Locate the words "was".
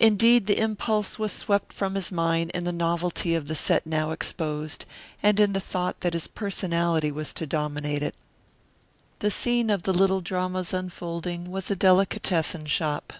1.18-1.30, 7.12-7.34, 11.50-11.70